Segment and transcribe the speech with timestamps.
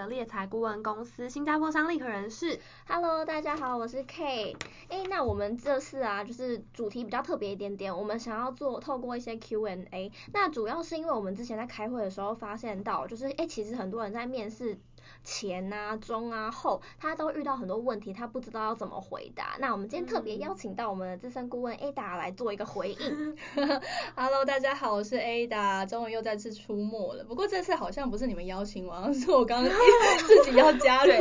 [0.00, 2.58] 的猎才顾问公司新加坡商立可人士。
[2.88, 4.56] Hello，大家好，我是 K。
[4.88, 10.10] 哎，那我们这次啊，就是主题比较特别一点点，我们想要做透过一些 Q&A。
[10.32, 14.78] 那主要是因为我们之前在开会的时候发现到，就是哎，其实很多人在面试。
[15.22, 19.56] 前啊、中啊、后，他都遇到很多问题，他不知道要怎么回答。
[19.58, 23.36] 那我们今天特别邀请到我们的资深顾问 Ada 来做一个回应。
[24.16, 27.24] Hello，大家好，我是 Ada，终于又再次出没了。
[27.24, 29.72] 不过这次好像不是你们邀请我，好 像是我刚刚
[30.26, 31.12] 自己要加入，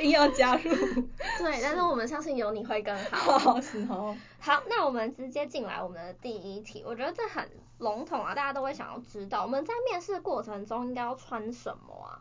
[0.00, 0.62] 硬要加入。
[1.38, 3.38] 对，但是我们相信有你会更好。
[3.38, 4.16] 好，是哦。
[4.40, 6.82] 好，那我们直接进来我们的第一题。
[6.86, 7.48] 我觉得这很
[7.78, 12.18] 笼统啊，大家都会想要知道，我们在面试过程中应该要穿什么啊？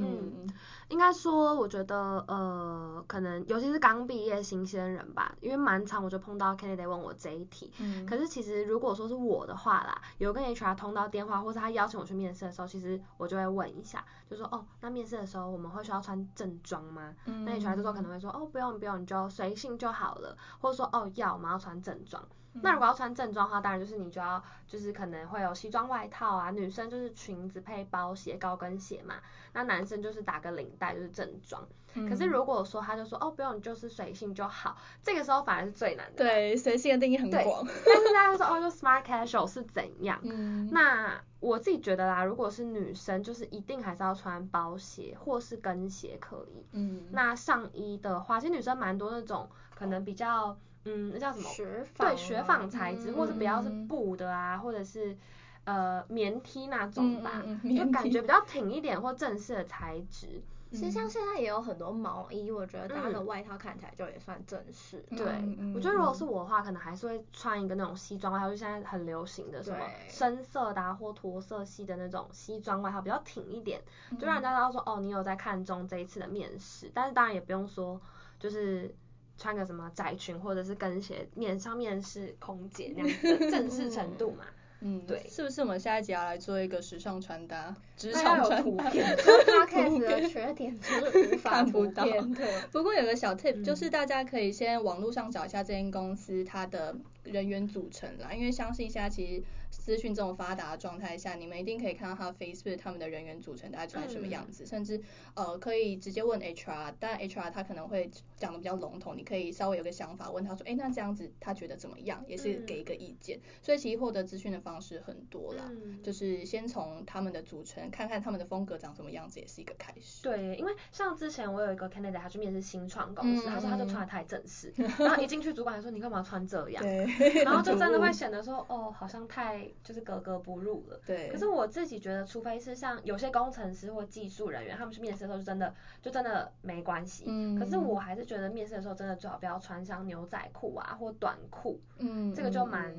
[0.00, 0.46] 嗯，
[0.88, 7.72] 应该说，我觉得，呃，可能尤其是刚毕业新鲜人吧，因为蛮常我就碰到 candidate 问我这一题。
[7.78, 8.06] 嗯。
[8.06, 17.14] 可是其实如果说是我的话啦，有跟 HR 通到电话，或是他邀请我去面试的时候，其实我就会问一下，就说，哦，那面试的时候我们会需要穿正装吗？
[17.24, 17.44] 嗯。
[17.44, 22.22] 那 HR 这时候可能会说，哦，不用不用，你就随性就好了，或者说，哦，要我们要穿正装。
[22.62, 29.16] 那如果要穿正装的话，当然就是你就要就是可能会有西装外套啊，女生就是裙子配包鞋、高跟鞋嘛。
[29.52, 31.66] 那男生就是打个领带就是正装。
[31.94, 32.08] 嗯。
[32.08, 36.24] 可是如果说他就说哦不用，你就是随性就好，这个时候反而是最难的。
[36.24, 37.66] 对，随性的定义很广。
[37.84, 40.20] 但是大家就说哦就 smart casual 是怎样？
[40.22, 40.68] 嗯。
[40.72, 46.66] 那我自己觉得啦，如果是女生，就是一定还是要穿包鞋或是跟鞋可以。
[46.72, 47.06] 嗯。
[47.12, 50.56] 那上衣的话，其实女生蛮多那种可能比较。
[50.88, 51.48] 嗯，那叫什么？
[51.50, 52.08] 雪纺。
[52.08, 55.18] 对，雪纺材质，嗯，或是比较是布的啊，或者是
[55.64, 60.40] 呃棉 T 那种吧，嗯嗯，就感觉比较挺一点或正式的材质。
[60.76, 65.04] 其实像现在也有很多毛衣，我觉得搭个外套看起来就也算正式。
[65.10, 65.26] 嗯、对、
[65.58, 69.78] 嗯，我觉得如果是我的话，可能还是会穿一个那种西装外套，就现在很流行的什么
[70.08, 73.80] 深色的啊或驼色系的那种西装外套，比较挺一点，
[74.18, 76.90] 就让人家知道说哦，你有在看中这一次的面试。
[76.94, 78.00] 但是当然也不用说
[78.38, 78.94] 就是。
[79.38, 84.46] 穿个什么窄裙或者是跟鞋，面上面是空姐那样子的正式程度嘛？
[84.80, 87.74] 嗯，对，是不是我们下一集要来做一个时尚穿搭？
[87.96, 88.60] 职场穿搭。
[88.62, 89.16] 图片。
[89.16, 92.44] Podcast 的缺点就是无法图片 看不到。
[92.72, 96.94] 不过有个小 tip，就是大家可以先网络上找一下这间公司它的
[97.24, 99.42] 人员组成啦，因为相信现在其实。
[99.86, 105.00] 资讯这种发达的状态下，你们一定可以看到他 Facebook 他们的人员组成大概穿什么样子，嗯、甚至
[105.34, 113.38] 呃可以直接问 HR，但 HR 他可能会讲的比较笼统，你可以稍微有个想法问他说，哎，那这样子他觉得怎么样，也是给一个意见。
[113.38, 120.20] 嗯、所以其实获得资讯的方式很多啦，嗯、就是先从他们的组成看看他们的风格长什么样子，也是一个开始。
[120.24, 131.00] 对，因为像之前我有一个 candidate，他去面试新创公司，嗯、他说他就穿的太正式， 然后一进去主管还说你干嘛穿这样，对，然后就真的会 显得说哦好像太就是格格不入了。
[131.06, 131.28] 对。
[131.30, 137.24] 可是我自己觉得，除非是像有些工程师或技术人员，他们去面试的时候就真的就真的没关系。
[137.26, 137.58] 嗯。
[137.58, 141.80] 可是我还是觉得面试的时候真的最好不要穿上牛仔裤啊或短裤。
[141.98, 142.34] 嗯。
[142.34, 142.94] 这个就蛮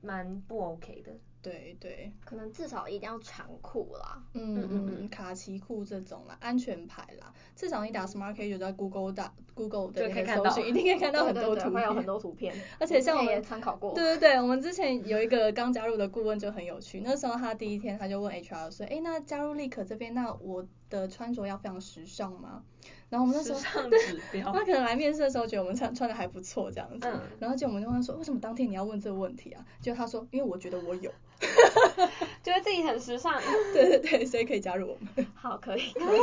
[0.00, 1.12] 蛮不 OK 的。
[1.42, 22.62] 对对，可能至少一定要长裤啦，嗯嗯嗯，卡其裤这种啦，安全牌啦，至少你打 smart casual 在 Google 打 Google 的那个搜寻，一定可以看到很多图片，会有很多图片，而且像我们也参考过，对对对，我们之前有一个刚加入的顾问就很有趣，那时候他第一天他就问 HR 说，哎，那加入立可这边，那我的穿着要非常时尚吗？
[23.08, 29.64] 然后我们那时候，他可能来面试的时候觉得我们穿穿的还不错这样子，嗯、然后就我们就问他说，为什么当天你要问这个问题啊？
[29.80, 31.10] 就他说，因为我觉得我有
[32.42, 33.40] 觉得自己很时尚，
[33.72, 35.26] 对对对，所以可以加入我们。
[35.34, 36.18] 好，可以可以。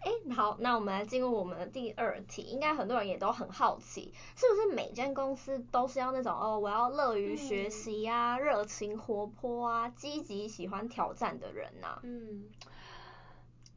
[0.00, 12.00] 哎，好，那我们来进入我们的第二题，应该很多人也都很好奇，是不是每间公司都是要那种哦，我要乐于学习啊，热、嗯、情活泼啊，积极喜欢挑战的人呐、啊？
[12.04, 12.44] 嗯，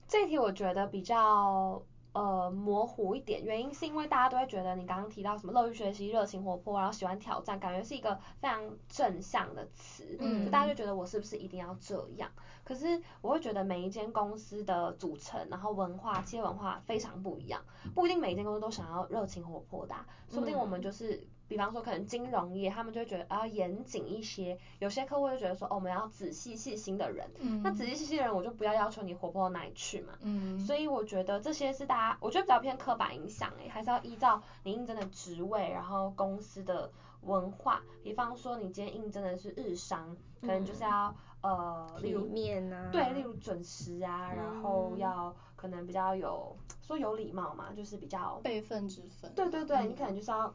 [0.10, 1.82] 这题我觉得比较。
[2.12, 8.60] 呃，模糊一点，原因是因为大家都会觉得你刚刚提到什么乐于学习、热情活泼，然后喜欢挑战，感觉是一个非常
[8.90, 12.28] 正向的词，嗯，就大家就觉得我是不是一定要这样？
[12.64, 17.64] 可是我会觉得每一间公司的组成，然后文化、企业文化非常不一样，
[17.94, 21.28] 不一定每一间公司都想要热情活泼的啊，说不定我们就是。
[21.50, 36.92] 比方说，可能金融业他们就会觉得啊严谨一些，有些客户就觉得说，哦，我们要仔细细心的人，嗯、那仔细细心的人我就不要要求你活泼到哪里去嘛，嗯，所以我觉得这些是大家，我觉得比较偏刻板印象诶，还是要依照你应征的职位，然后公司的
[37.22, 41.12] 文化，比方说你今天应征的是日商，可能就是要、
[41.42, 50.54] 嗯、呃，例如面啊，对，例如准时啊，然后要可能比较有说有礼貌嘛，就是比较辈分之分，对对对，嗯、你可能就是要。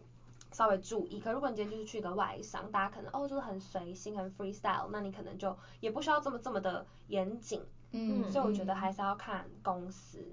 [0.54, 7.60] 稍微注意，可如果你今天就是去一个外商，大家可能哦就是很随性很 freestyle，那你可能就也不需要这么这么的严谨，
[7.90, 10.24] 嗯，所以我觉得还是要看公司。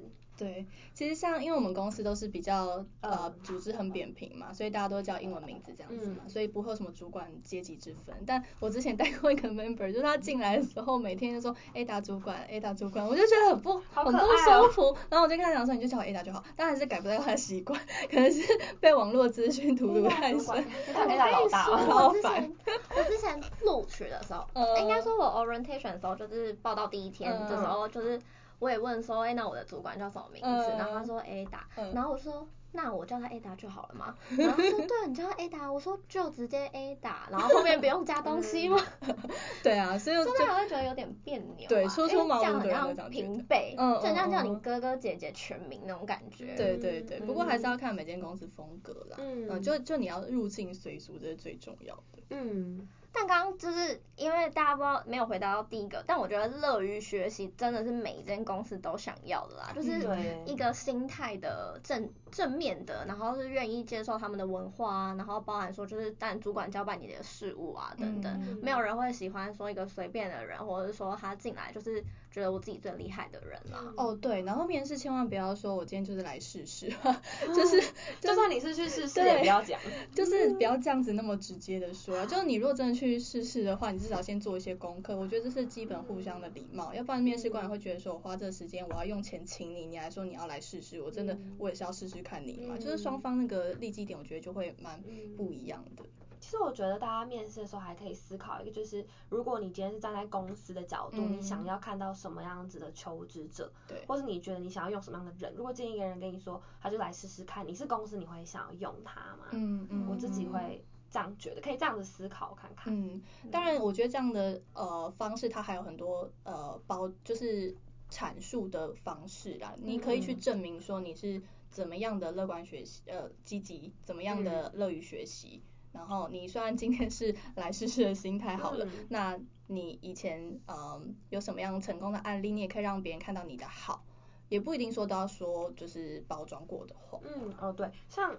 [0.41, 8.15] 对，其实像因为我们公司都是比较呃组织很扁平嘛，所以大家都叫英文名字这样子嘛，嗯、所以不会有什么主管阶级之分。
[8.25, 14.97] 但我之前带过一个 member，就是他进来的时候每天就说 Ada 主管，Ada 主管，我就觉得很不、哦、很不舒服。
[15.11, 17.79] 然后我就跟他讲说，你就叫我 Ada 就好，但还是改不掉他的习惯，
[18.09, 18.41] 可能是
[18.81, 20.65] 被网络资讯荼毒太深。
[20.91, 22.55] Ada 老大，我之前
[22.97, 28.19] 我之前录取的时候，呃、应该说我 orientation 的时候就是报到第一天的时候就是。
[28.61, 30.47] 我也问说，哎、欸，那我的主管叫什么名字？
[30.47, 34.15] 嗯、然后他说 Ada，、嗯、然后我说，那我叫他 Ada 就好了嘛。
[34.37, 38.77] 然后他说，对，你叫他 Ada，我说就直接 Ada，然后后面不用加东西吗？
[39.63, 41.69] 对啊，所以 就真的会觉得有点别扭、啊。
[41.69, 46.53] 对，说出毛病这样很像平辈，嗯，就像叫你哥哥姐姐全名那种感觉。
[46.55, 49.17] 对对对，不过还是要看每间公司风格啦。
[49.17, 52.21] 嗯，嗯就就你要入境随俗，这是最重要的。
[52.29, 52.87] 嗯。
[53.13, 60.07] 但刚刚就是因为大家不知道没有回答到第一个，但我觉得乐于学习真的是每一间公司都想要的啦，就是
[60.45, 72.03] 一个心态的正正面的，然后是愿意接受他们的文化啊，然后包含说就是但主管交办你的事务啊等等，嗯、没有人会喜欢说一个随便的人，或者是说他进来就是。
[72.31, 73.93] 觉得我自己最厉害的人了。
[73.97, 76.87] 哦，对，然后面试千万不要说我今天就是来试试，
[77.53, 77.81] 就是
[78.21, 79.79] 就算你是去试试也不要讲，
[80.15, 82.25] 就是不要这样子那么直接的说。
[82.25, 95.03] 就是你如果真的去试试的话，你至少先做一些功课，我觉得这是基本互相的礼貌，要不然面试官也会觉得说我花这个时间，我要用钱请你，你还说你要来试试，我真的我也是要试试看你嘛，就是双方那个利基点，我觉得就会蛮
[95.35, 96.03] 不一样的。
[96.41, 109.45] 其实我觉得大家面试的时候还可以思考一个，就是如果你今天是站在公司的角度，嗯、你想要看到什么样子的求职者，对，或者你觉得你想要用什么样的人，如果建议一个人跟你说，他就来试试看，你是公司，你会想要用他吗？
[109.51, 112.91] 嗯嗯，我自己会这样觉得，可以这样子思考看看。
[112.91, 113.21] 嗯，
[113.51, 117.77] 当然，我觉得这样的呃方式，它还有很多呃包，就是
[118.09, 119.75] 阐述的方式啦。
[119.77, 121.39] 你可以去证明说你是
[121.69, 125.61] 怎么样的乐观学习，呃，积极，怎么样的乐于学习。
[125.63, 134.03] 嗯然后你虽然今天是来试试的心态好了，嗯、那你以前嗯有什么样成功的案例，你也可以让别人看到你的好，
[134.49, 137.19] 也不一定说都要说就是包装过的话。
[137.23, 138.35] 嗯哦对，像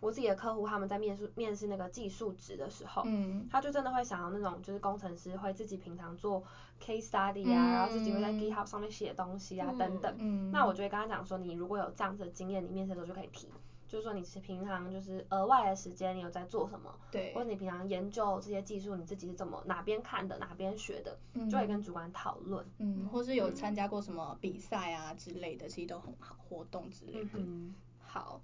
[0.00, 6.42] 我自己的客户他们在面试面试那个技术职的时候，嗯，他就真的会想要那种就是工程师会自己平常做
[6.80, 10.14] case study 啊，嗯、然后自己会在 GitHub 上面写东西啊、嗯、等等。
[10.18, 13.48] 嗯，那我就会跟他讲说，你如果有这样子的经验，你面试的时候就可以提。
[13.88, 16.94] 就是说，你是平常就是额外的时间，你有在做什么？
[17.10, 17.32] 对。
[17.34, 22.64] 或者你平常研究这些技术，你自己是怎么哪边看的，哪边学的，嗯、就会跟主管讨论。
[22.78, 27.30] 嗯，或是有参加过什么比赛啊之类的，其实都很好，活动之类的。
[27.32, 27.74] 嗯，
[28.06, 28.40] 好。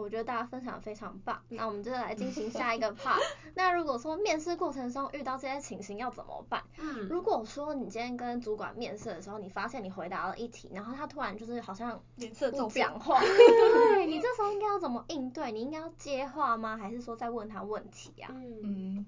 [0.00, 3.20] 我觉得大家分享非常棒，那我们就来进行下一个 part。
[3.54, 6.62] 那如果说面试过程中遇到这些情形要怎么办？
[6.78, 15.52] 嗯，如果说你今天跟主管面试的时候，你发现你回答了一题，然后他突然就是好像脸色不讲话， 对，你这时候应该要怎么应对？
[15.52, 16.76] 你应该要接话吗？
[16.76, 18.28] 还是说再问他问题呀？
[18.32, 19.04] 嗯，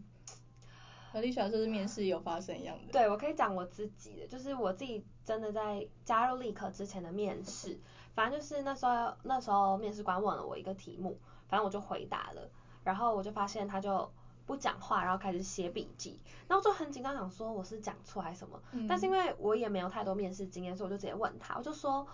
[1.12, 2.92] 和丽莎说是面试有发生一样的。
[2.92, 7.80] 对，我可以讲我自己的，就是我自己真的在加入立可之前的面试。
[8.14, 11.18] 反正就是那时候，那时候面试官问了我一个题目，
[11.48, 12.48] 反正我就回答了，
[12.84, 14.10] 然后我就发现他就
[14.46, 22.06] 不讲话，然后开始写笔记，然后就很紧张，想说我是讲错还是什么，嗯、但是因为我也没有太多面试经验，所以我就直接问他，我就说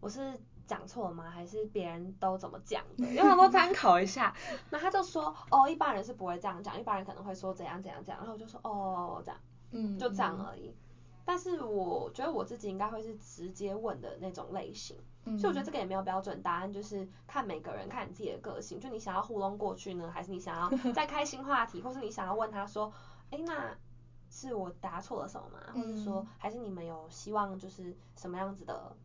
[0.00, 1.30] 我是讲错了吗？
[1.30, 3.06] 还是别人都怎么讲的？
[3.06, 4.34] 因为我参考一下，
[4.70, 10.74] 那他就说哦，一般人是不会这样讲，一般人可能会说怎样怎样怎样，然后我就说哦这样，嗯，就这样而已。
[11.26, 22.92] 但是我觉得我自己应该会是直接问的那种类型，嗯、所以我觉得这个也没有标准答案，就是看每个人，看你自己的个性，就你想要糊弄过去呢，还是你想要 再开新话题，或是你想要问他说，
[23.30, 23.76] 哎，那
[24.30, 25.58] 是我答错了什么吗？
[25.74, 28.96] 或者说，还是你们有希望就是什么样子的，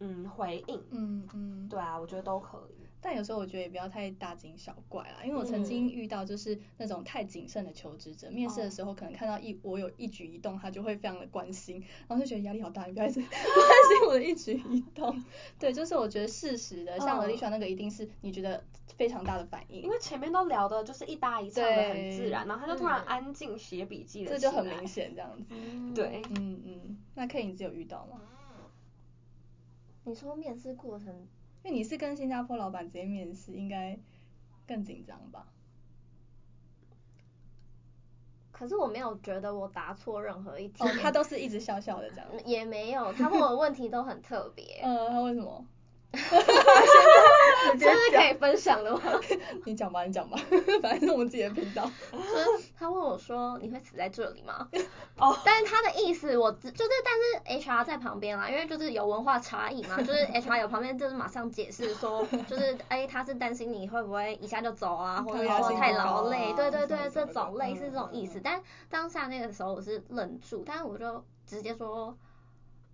[0.00, 2.86] 嗯，回应，嗯嗯，对啊，我觉得都可以。
[3.00, 15.24] 但有时候我觉得也不要太大惊小怪啦，因为我曾经遇到就是那种太谨慎的求职者，嗯、面试的时候可能看到一我有一举一动，他就会非常的关心，然后就觉得压力好大，你不要一直关心我的一举一动。
[15.58, 18.62] 对，就是我觉得事实的，像 Alicia 那个一定是你觉得
[18.96, 25.44] 非常大的反应，因为前面都聊的就是一搭一唱的很自然，然后他就突然安静写笔记了，这就很明显这样子。
[25.48, 28.20] 嗯、对，嗯嗯，那 K 你自己有遇到吗？
[30.04, 31.26] 你说面试过程？
[31.62, 33.98] 因为你是跟新加坡老板直接面试，应该
[34.66, 35.46] 更紧张吧？
[38.50, 40.84] 可是我没有觉得我答错任何一题。
[40.84, 42.26] 哦，他都是一直笑笑的这样。
[42.44, 44.80] 也没有，他问我问题都很特别。
[44.82, 45.66] 呃，他为什么？
[46.12, 49.00] 现在是可以分享的吗？
[49.64, 50.36] 你讲吧，你讲吧，
[50.82, 51.88] 反正是我们自己的频道。
[52.76, 54.68] 他问我说：“你会死在这里吗？”
[55.18, 56.74] 哦，但是他的意思我就是，
[57.04, 68.40] 但是 HR 在旁边啦，因为就是有文化差异嘛，就是 HR 有旁边就是马上解释说，就是哎，他是担心你会不会一下就走啊，或者说太劳累，对对对，这种类似这种意思。
[68.42, 72.16] 但当下那个时候我是愣住，但是我就直接说。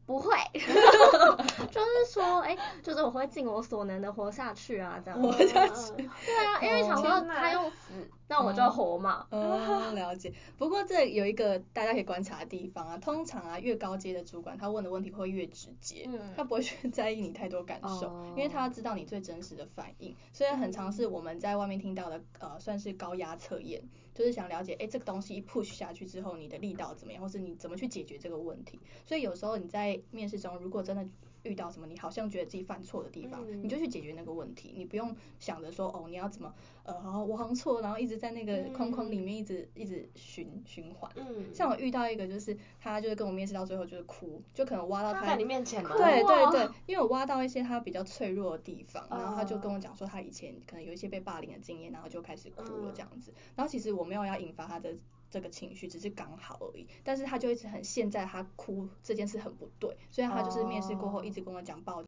[0.06, 5.20] 不会， 就是说，哎、欸，就是我会尽我所能的活下去啊，这样。
[5.20, 5.92] 活下去。
[5.96, 6.06] 对
[6.46, 9.26] 啊，因为想说他用死，那我就活嘛。
[9.30, 10.32] 嗯，了解。
[10.56, 20.14] 不过这有一个大家可以观察的地方啊，通常啊，越高阶的主管，他问的问题会越直接，嗯、他不会去在意你太多感受，嗯、因为他要知道你最真实的反应。
[20.32, 23.82] 所以很常是我们在外面听到的，呃，算是高压测验。
[24.16, 28.80] 就是想了解，哎，这个东西一 push 下去之后，你的力道怎么样，或是你怎么去解决这个问题。
[29.04, 31.06] 所以有时候你在面试中，如果真的
[31.46, 36.52] 遇到什么你好像觉得自己犯错的地方，嗯、你就去解决那个问题，你不用想着说，哦，你要怎么，
[36.84, 41.10] 呃，好，我好像错，然后一直在那个框框里面一直、嗯、一直循循环。
[41.16, 41.54] 嗯。
[41.54, 45.90] 像我遇到一个，就是他就是跟我面试到最后就是哭，就可能挖到他，他在你面前吗？
[45.96, 53.30] 对对对，因为我挖到一些他比较脆弱的地方，然后他就跟我讲说他以前可能有一些被霸凌的经验，然后就开始哭了这样子。
[53.30, 54.94] 嗯、然后其实我没有要引发他的
[55.30, 56.86] 这个情绪，只是刚好而已。
[57.02, 62.06] 但是他就一直很现在他哭这件事很不对，所以他就是面试过后一直跟我讲抱歉。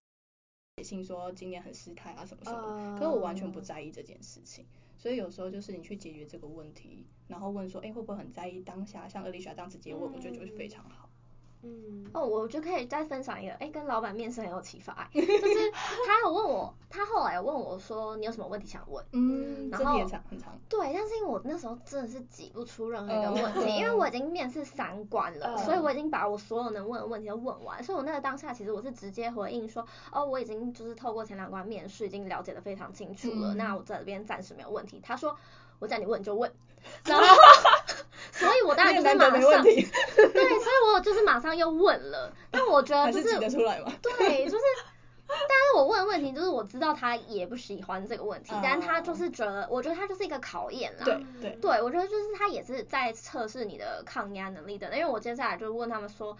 [0.79, 4.65] 写信说今年很失态啊什么什么，可是我完全不在意这件事情，
[4.97, 11.08] 所以有时候就是你去解决这个问题，然后问说，哎，会不会很在意当下，像 Alicia 这样直接问，我觉得就是非常好。
[11.62, 15.71] 嗯，哦，我就可以再分享一个，哎，跟老板面试很有启发，就是
[16.07, 19.05] 他有问我，他后来有问我说，你有什么问题想问？
[19.12, 20.57] 嗯，然后很长很长。
[20.69, 35.00] 对，但是因为我那时候真的是挤不出任何一个问题， 因为我已经面试三关了，所以我已经把我所有能问的问题都问完，所以我那个当下其实我是直接回应说，哦，我已经就是透过前两关面试已经了解的非常清楚了，那我这边暂时没有问题。
[35.03, 35.37] 他说，
[35.81, 36.53] 我叫你问就问，
[37.05, 37.27] 然后。
[38.38, 39.92] 所以我当然就是马上，对，所
[40.23, 44.64] 以我就是马上又问了， 但我觉得就是，是出来嘛对，就是，
[45.26, 56.37] 但是我问的问题就是我知道他也不喜欢这个问题，但他就是觉得，我觉得他就是一个考验啦，对对，对我觉得就是他也是在测试你的抗压能力的，因为我接下来就问他们说，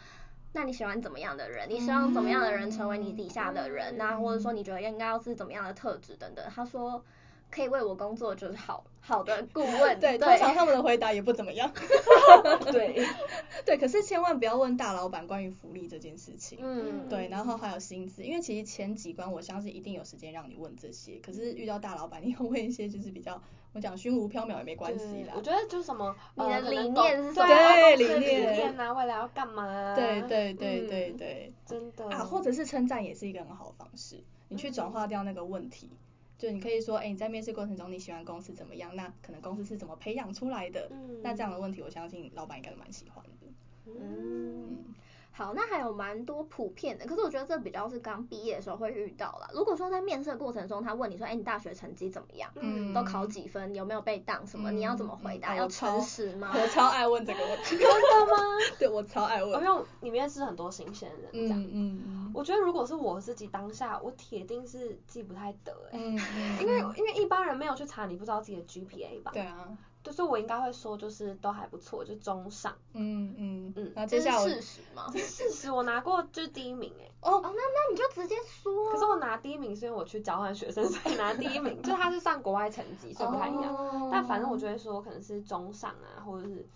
[0.53, 1.69] 那你喜欢怎么样的人？
[1.69, 3.99] 你希望怎么样的人成为你底下的人？
[3.99, 6.45] 那或者说你觉得应该要是怎么样的特质等等？
[6.55, 7.03] 他说。
[7.51, 11.71] 可以为我工作就是好好的顾问， 对，通常他们的回答也不怎么样，
[12.73, 13.07] 对，
[13.65, 23.41] 对，可是千万不要问大老板关于福利这件事情，嗯，对，然后还有薪资，因为其实前几关我相信一定有时间让你问这些，可是遇到大老板，你要问一些就是比较，
[23.73, 28.79] 我讲虚无缥缈也没关系啦，我觉得就是什么你的理念是什么，对，理念。
[28.79, 32.09] 啊，未来要干嘛，对对对对对，真的。
[32.11, 35.91] 啊，或者是称赞也是一个很好的方式，你去转化掉那个问题。
[36.39, 38.95] 就你可以说，哎，你在面试过程中你喜欢公司怎么样？
[38.95, 40.89] 那可能公司是怎么培养出来的？
[40.93, 43.47] 嗯，那这样的问题，我相信老板应该蛮喜欢的。
[43.87, 44.95] 嗯。
[45.39, 49.49] 好，那还有蛮多普遍的，可是我觉得这比较是刚毕业的时候会遇到啦。
[49.55, 52.51] 如果说在面试的过程中，他问你说，哎，你大学成绩怎么样？
[52.57, 53.73] 嗯，都考几分？
[53.73, 54.73] 有没有被当什么？
[54.73, 55.55] 你要怎么回答？
[55.55, 56.51] 要诚实吗？
[56.61, 57.79] 我超爱问这个问题。
[57.79, 58.43] 真的吗？
[58.81, 59.63] 对，我超爱问。
[59.63, 61.63] 因为你面试很多新鲜人，这样。
[61.73, 62.33] 嗯嗯。
[62.35, 65.99] 我觉得如果是我自己当下，我铁定是记不太得哎。
[66.01, 66.61] 嗯嗯。
[66.61, 69.31] 因为因为一般人没有去查，你不知道自己的 GPA 吧？
[69.33, 69.69] 对啊。
[70.01, 72.75] 就是我应该会说，就是都还不错，就中上。
[72.95, 73.93] 嗯嗯嗯。
[73.95, 75.13] 那接下来事实吗？
[75.15, 77.09] 事实，我拿过就是第一名哎。
[77.21, 78.93] 哦，那那你就直接说。
[78.93, 84.09] 可是我拿第一名是因为我去交换学生，所以拿第一名，就他是上国外成绩，所以不太一样。
[84.13, 86.67] 但反正我就会说，可能是中上啊，或者是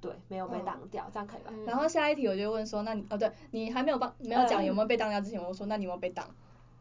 [0.00, 1.52] 对没有被挡掉，这样可以吧？
[1.66, 6.26] 然后下一题我就问说，那你哦对，你还没有帮没有讲有没有被挡掉之前，我说那你有没有被当？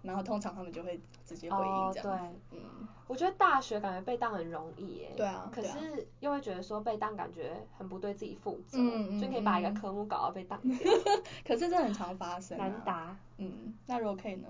[0.02, 2.34] 然后通常他们就会直接回应这样。
[2.52, 2.88] 对，嗯。
[3.08, 10.78] 我觉得大学感觉被当很容易耶，对啊，可是又会觉得说被当感觉很不对自己负责，嗯嗯，就可以把一个科目搞到被当掉，
[11.44, 14.48] 可是这很常发生，难答，嗯，那如果可以呢？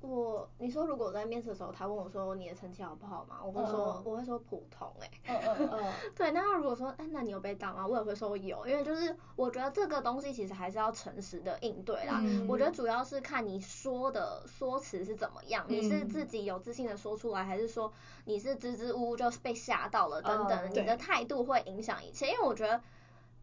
[0.00, 3.40] 我你说如果我在面试的时候，他问我说你的成绩好不好嘛？
[3.44, 6.30] 我会说、嗯、我会说普通哎、欸，嗯嗯嗯， 对。
[6.30, 7.84] 那如果说哎，那你有被当吗？
[7.84, 12.20] 我也会说有，因为就是我觉得这个东西其实还是要诚实的应对啦。
[12.22, 17.92] 嗯、我觉得主要是看你说的说辞是怎么样，嗯、你是自己有自信的说出来，还是说
[18.24, 22.28] 你是支支吾吾就是被吓到了等等，嗯、你的态度会影响一切。
[22.28, 22.80] 因为我觉得。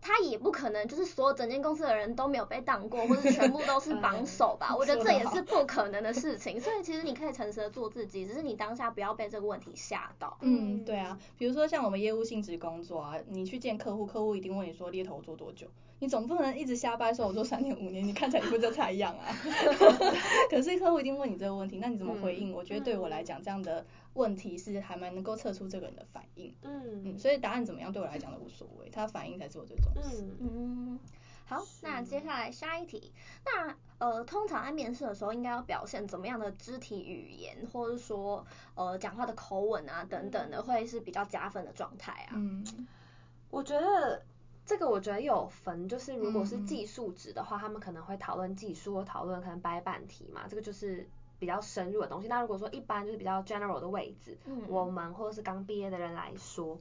[0.05, 4.75] 他也不可能就是所有整间公司的人都没有被当过，或者全部都是 榜首吧？
[4.77, 6.61] 我觉得这也是不可能的事情。
[6.61, 10.37] 所以其实你可以诚实的做自己，只是你当下不要被这个问题吓到。
[10.41, 15.65] 嗯，对啊，比如说像我们业务性质工作啊，你去见客户，客户一定问你说猎头做多久？
[15.99, 19.33] 你总不能一直瞎掰说我做三年五年，你看起来一副就才一样啊。
[20.51, 22.51] 可是客户一定问你这个问题，那你怎么回应？
[22.51, 23.83] 嗯、我觉得对我来讲，这样的
[24.13, 26.53] 问题是还蛮能够测出这个人的反应。
[26.63, 29.94] 嗯嗯，所以答案怎么样对我来讲都无所谓，他反应才是我最重视。
[29.95, 30.99] 嗯嗯。
[31.47, 33.13] 好，那接下来下一题，
[33.45, 42.33] 那呃，通常在面试的时候应该要表现怎么样的肢体语言，或者说呃，讲话的口吻啊等等的，会是比较加分的状态啊？
[42.33, 42.87] 嗯，
[43.51, 44.23] 我觉得
[44.65, 52.27] 这个我觉得有分，就是如果是技术值的话，嗯、他们可能会讨论技术，或讨论可能白板题嘛，这个就是比较深入的东西。
[52.27, 56.79] 那如果说一般就是比较 general 的位置，嗯、我们或者是刚毕业的人来说，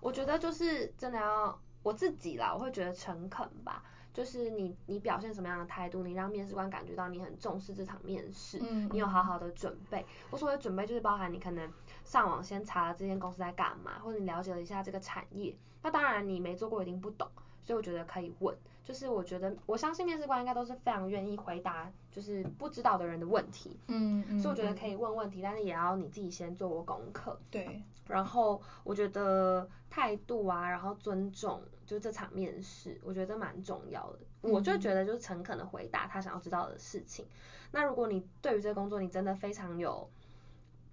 [0.00, 3.84] 我觉得就是真的要我自己啦，我会觉得诚恳吧。
[4.12, 10.06] 就是你，你表现什么样的态度，你让面试官感觉到你很重视这场面试，嗯，你有好好的准备。
[10.30, 11.68] 我所谓准备就是包含你可能
[12.04, 15.56] 上网先查了这间公司在干嘛，或者你了解了一下这个产业。
[15.82, 17.28] 那当然你没做过一定不懂，
[17.64, 18.56] 所以我觉得可以问。
[18.84, 27.82] 就是我觉得我相信面试官应该都是非常愿意回答，就是不知道的人的问题，嗯嗯，所以我觉得可以问问题，但是也要你自己先做过功课，对。
[28.08, 31.62] 然后我觉得态度啊，然后尊重。
[31.86, 34.18] 就这场面试，我觉得蛮重要的。
[34.40, 37.26] 我就觉得就是诚恳的回答他想要知道的事情。
[37.26, 37.28] 嗯、
[37.72, 40.08] 那如果你对于这个工作你真的非常有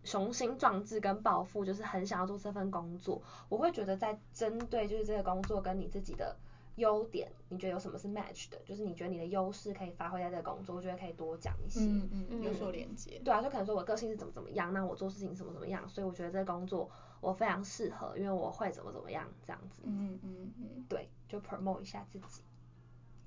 [0.03, 6.35] 雄心壮志跟抱负，就是很想要做这份工作，我会觉得在针对就是这个工作跟你自己的
[6.75, 8.57] 优点，你觉得有什么是 match 的？
[8.65, 11.81] 就是你觉得你的优势可以发挥在这个工作，我觉得可以多讲一些。
[11.81, 13.19] 嗯嗯，有所连接。
[13.23, 16.89] 对啊，就可能说我个性是怎么怎么样，那我做事情怎么怎么样，所以我觉得这个工作。
[17.21, 19.83] 我非常适合，因为我会怎么怎么样这样子。
[19.85, 22.41] 嗯嗯嗯，对，就 promote 一下自己。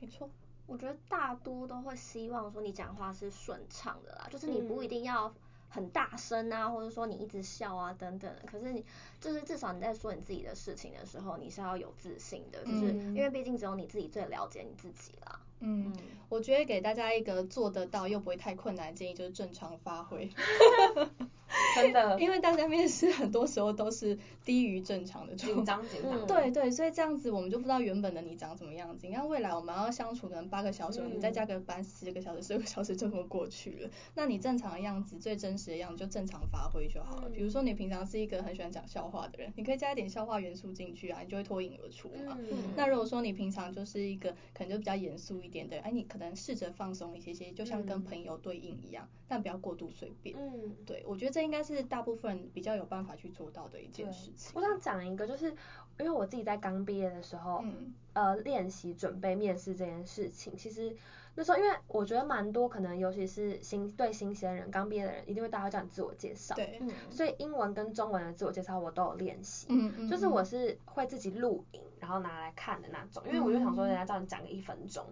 [0.00, 0.28] 没错，
[0.66, 5.32] 我觉得大多都会希望说你讲话是顺畅的啦，就是你不一定要
[5.74, 8.32] 很大声啊，或者说你一直笑啊等等。
[8.46, 8.84] 可是你
[9.20, 15.40] 就是至少你在说你自己的事情的时候，你是要有自信的，就是因为毕竟只有你自己最了解你自己啦。
[15.58, 15.92] 嗯，
[16.28, 20.30] 我觉得给大家一个做得到又不会太困难的建议，就是正常发挥。
[21.74, 26.26] 真的，因为大家面试很多时候都是低于正常的紧张紧张。
[26.26, 29.06] 对对，所以这样子我们就不知道原本的你长什么样子。
[29.06, 33.90] 你看未来我们要相处可能八个小时，嗯、你再加个班十个小时、十个小时就这么过去了。
[34.14, 37.24] 那你正常的样子、最真实的样子就正常发挥就好了。
[37.26, 42.38] 嗯、比如说你平常是一个很喜欢讲笑话的人，你可以加一点笑话元素进去啊，你就会脱颖而出嘛。
[42.40, 50.36] 嗯、那如果说你平常就是一个可能就比较严肃一点的，哎，你可能试着放松一些些，就像跟朋友对应一样，嗯、但不要过度随便。
[50.38, 54.52] 嗯，对，我觉得这应该是大部分比较有办法去做到的一件事情。
[54.54, 55.50] 我想讲一个，就是
[55.98, 60.96] 因为我自己在刚毕业的时候，嗯、呃，练习准备面试这件事情，其实
[61.34, 75.06] 那时候因为我觉得蛮多可能，尤其是新对新鲜人刚毕业的人，一定会大家叫你自我介绍，对，嗯、所以英文跟中文的自我介绍我都有练习，嗯嗯，就是我是会自己录影，然后拿来看的那种，因为我就想说人家叫你讲个一分钟。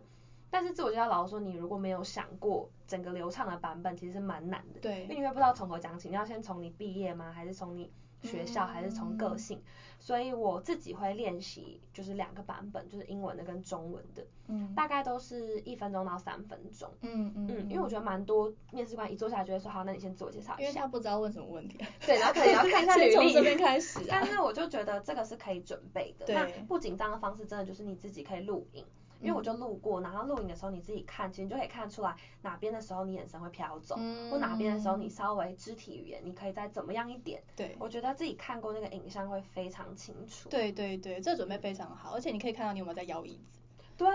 [0.53, 4.81] 但是自我介绍老师说，你如果没有想过整个流畅的版本，其实是蛮难的。
[4.81, 5.05] 对。
[5.05, 7.33] 因为你会不知道从何讲起，你要先从你毕业吗？
[7.33, 8.67] 还是从你学校？
[8.67, 9.63] 嗯、还是从个性？
[9.99, 14.27] 所以我自己会练习，就是两个版本，就是英文的跟中文的。
[14.49, 14.75] 嗯。
[14.75, 16.93] 大概都是一分钟到三分钟。
[17.01, 17.47] 嗯嗯。
[17.49, 20.61] 嗯，因为我觉得蛮多面试官一坐下来就会说，好，那你先自我介绍一下。
[20.61, 21.79] 因为他不知道问什么问题。
[22.05, 23.15] 对，然后可能要看一下 履历。
[23.15, 24.07] 从这边开始啊。
[24.11, 26.27] 但是我就觉得这个是可以准备的。
[26.27, 26.35] 对。
[26.35, 28.85] 那不紧张的方式，真的就是你自己可以录影。
[29.23, 37.43] 因为我就路过，然后录影的时候你自己看，其实你就可以看出来哪边的时候你眼神会飘走，嗯、或哪边的时候你稍微肢体语言，你可以再怎么样一点。
[37.55, 40.49] 对，我觉得自己看过那个影像会非常清楚。
[40.49, 43.61] 对对对，这准备非常好，而且你可以看到你有没有在摇椅子。
[43.97, 44.09] 对，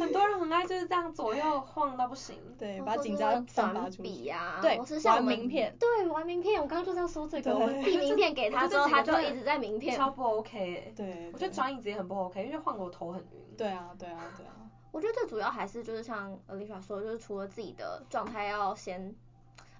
[0.00, 2.36] 很多人很爱就是这样左右晃到不行。
[2.58, 4.28] 对，把紧张散发出去。
[4.28, 5.76] 啊，对，玩名片。
[5.78, 9.96] 对，玩名片，我刚刚就是要说这个，我们递名片给他之后，他就一直在名片。
[9.96, 10.92] 超不 OK。
[10.96, 11.30] 对。
[11.32, 13.56] 我觉得转椅子也很不 OK，因为晃得我头很晕。
[13.56, 14.54] 对啊，对啊，对啊。
[14.90, 19.14] 我觉得最主要还是就是像 Alicia 说的，就是除了自己的状态要先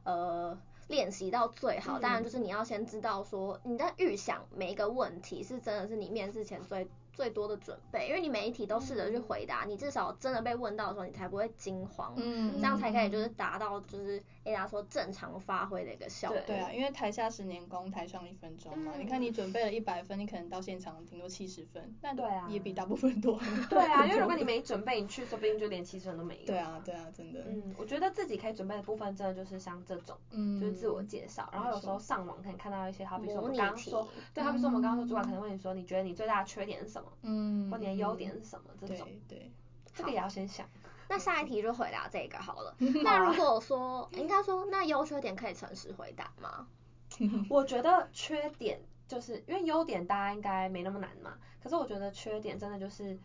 [0.05, 6.87] 呃练习到最好，当然就是你要先知道说你在预想每一个问题是真的是你面试前最。
[7.18, 16.38] 最多的准备，因为你每一题都试着去回答，嗯、你至少真的被问到的时候，你才不会惊慌，嗯，这样才可以就是达到就是人家说正常发挥的一个效果。
[16.46, 18.92] 对啊，因为台下十年功，台上一分钟嘛。
[18.94, 23.37] 嗯、你看你准备了一百分，你可能到现场顶多七十分，那对啊，也比大部分多。
[23.68, 26.46] 对啊， 因为如果你没准备，你去说不定就连七十分都没有。
[26.46, 27.40] 对啊，对啊，真的。
[27.48, 37.08] 嗯，我觉得自己可以准备的部分，真的就是像这种，嗯，就是自我介绍，然后有时候上网可以看到一些，好比说我们刚刚说，对，好比说我们刚刚说主管可能问你说，你觉得你最大的缺点是什么？
[37.23, 37.94] 嗯，或你的。
[37.94, 38.71] 优点是什么？
[38.81, 39.53] 这种对，对
[39.94, 40.68] 这个也要先想。
[41.11, 42.75] 那下一题就回答这个好了。
[43.03, 46.66] 那如果说应该说，那优缺点可以诚实回答吗？
[47.49, 51.38] 我觉得缺点就是因为优点大家应该没那么难嘛。
[51.62, 53.18] 可是我觉得缺点真的就是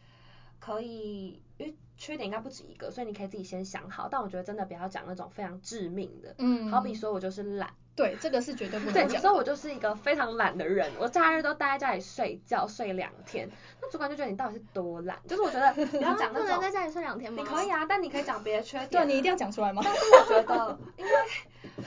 [0.59, 4.07] 可以，因为缺点应该不止一个，所以你可以自己先想好。
[4.09, 7.73] 但我觉得真的不要讲那种非常致命的，嗯，好比说我就是懒。
[7.95, 9.07] 对，这个是绝对不能讲。
[9.07, 13.49] 对，所以我就是一个非常懒的人，我假日都待在家里睡觉睡两天，
[13.81, 15.19] 那主管就觉得你到底是多懒。
[15.27, 17.43] 就是我觉得 你要讲那种，不能在家里睡两天吗？
[17.43, 18.89] 你可以啊，但你可以讲别的缺点。
[18.89, 19.81] 对，你一定要讲出来吗？
[19.85, 21.11] 但是我觉得，因为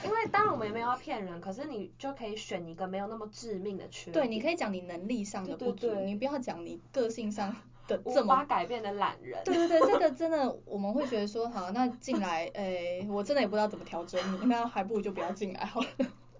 [0.05, 4.13] 因为当然我们也没有要骗人，可是你就可以选一个没有那么致命的缺点。
[4.13, 7.53] 对，你可以讲你能力上的不足，对对对，你不要讲你个性上
[7.87, 9.41] 的这么无法改变的懒人。
[9.45, 15.87] 对对对，这个 真的我们会觉得说，好，那进来，诶，我真的也不知道怎么调整你，那还不如就不要进来好了。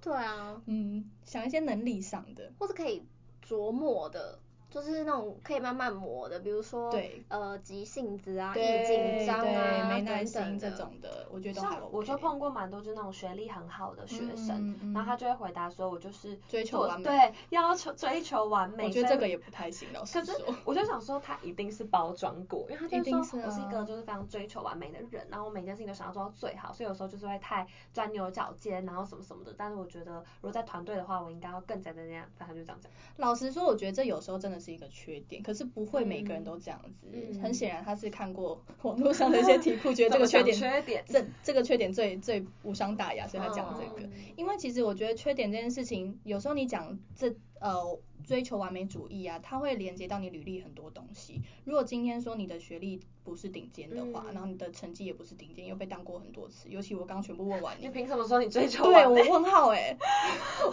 [0.02, 3.04] 对啊，嗯，想一些能力上的，或是可以
[3.48, 4.40] 琢磨的。
[4.70, 11.82] 就是那种可以慢慢磨的，比如说，对呃，急性子啊，易紧张啊，没耐心这种的，我觉得都还 OK。
[11.82, 18.86] 像我就碰过蛮多，就是那种学历很好的学生，然后他就会回答说，我就是追求完美，对，要求追求完美。
[18.86, 20.34] 我觉得这个也不太行，老师说。
[20.36, 29.54] 可是我就想说，他一定是包装过，因为他就说我是一个就是非常追求完美的人，然后我每件事情都想要做到最好，所以有时候就是会太钻牛角尖，然后什么什么的。
[29.58, 32.26] 但是我觉得，如果在团队的话，我应该要更加的那样。
[32.38, 32.92] 反正就这样讲。
[33.18, 35.42] 老实说，我觉得这有时候真的是一个缺点。
[35.44, 44.10] 可是不会每个人都这样子，嗯、很显然他是看过 网络上的一些题库， 觉得这个缺点，缺点这这个缺点最最无伤大雅，所以他讲这个。
[44.36, 48.00] 因为其实我觉得缺点这件事情，有时候你讲这呃。
[48.26, 51.40] 追求完美主义啊，它会连接到你履历很多东西。
[51.64, 59.22] 如果今天说你的学历不是顶尖的话，嗯、然后你的成绩也不是顶尖，又被当过很多次，尤其我刚全部问完你，你凭什么说你追求完美？
[59.22, 59.98] 对， 我问号哎、欸，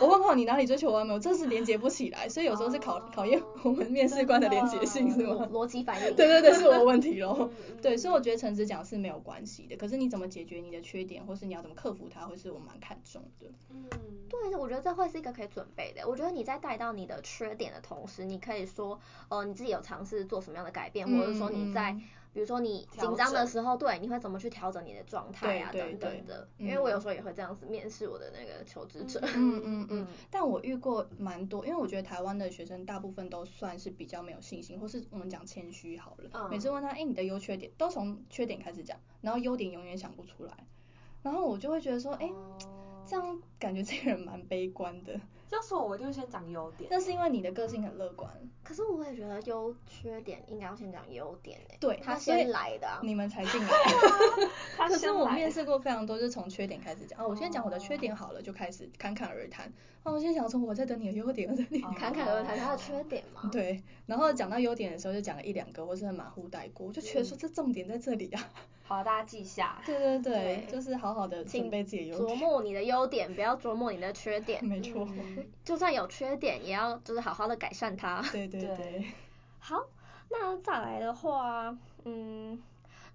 [0.01, 1.13] 我问号，你哪里追求完美？
[1.13, 5.47] 我这是连接不起来，所以有时候是考、哦、考验我们面试官的连接性是吗？
[5.53, 6.17] 逻辑反应。
[6.17, 7.49] 对对对，是我的问题喽。
[7.81, 13.47] 对，所以我觉得诚实讲是没有关系的，可是你怎么解决你的缺点，或是你要怎么克服它，会是我蛮看重的。
[13.71, 13.85] 嗯，
[14.29, 16.09] 对，我觉得这会是一个可以准备的。
[16.09, 21.93] 我觉得你在带到你的缺点的同时，你可以说，呃，你自己有尝试做什么样的改变，嗯、或者说你在，
[22.33, 26.49] 比如说你紧张的时候，对，你会怎么去调整你的状态啊，等等的。
[26.59, 29.21] 因为我有时候也会这样子面试我的那个求职者。
[29.37, 30.07] 嗯 嗯嗯。
[30.31, 36.31] 但我遇过蛮多，因为我觉得台湾的学生大部分都算是比较没有信心，或是我们讲谦虚好了。
[36.33, 40.53] 嗯、每次问他，哎、欸，你的优缺点，都从缺点开始讲，然后优点永远想不出来。
[41.23, 42.33] 然后我就会觉得说，哎、欸，
[43.07, 45.19] 这样感觉这个人蛮悲观的。
[45.55, 46.89] 要是我，我就先讲优点。
[46.91, 48.31] 那是因为你的个性很乐观。
[48.63, 51.77] 可是我也觉得优缺点应该要先讲优点诶。
[51.79, 53.71] 对，他先来的，你们才进来。
[54.89, 57.21] 可是我面试过非常多，就是从缺点开始讲。
[57.21, 59.73] 哦，我先讲我的缺点好了，就开始侃侃而谈。
[60.03, 63.49] 哦，我先讲从我在等你的优点，我在等你侃侃而谈他的缺点嘛。
[63.53, 68.51] 对，然后讲到优点的时候，就讲了一两个，或是很马虎带过，我就觉得说这重点在这里啊。
[68.87, 69.81] 好，大家记下。
[69.87, 72.39] 对对对，就是好好的准备自己的优点。
[72.39, 74.63] 琢磨你的优点，不要琢磨你的缺点。
[74.65, 75.09] 没错。
[75.65, 78.23] 就算有缺点，也要就是好好的改善它。
[78.31, 79.07] 对对对。
[79.59, 79.87] 好，
[80.29, 82.63] 那再来的话，嗯，